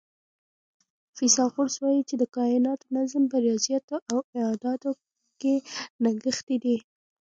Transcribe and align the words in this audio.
فیثاغورث 1.17 1.75
وایي 1.79 2.01
چې 2.09 2.15
د 2.17 2.23
کائناتو 2.35 2.85
نظم 2.97 3.23
په 3.31 3.37
ریاضیاتو 3.45 3.95
او 4.11 4.17
اعدادو 4.41 4.91
کې 5.39 5.53
نغښتی 6.03 6.55
دی. 6.63 6.77